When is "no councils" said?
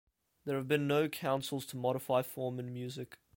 0.87-1.63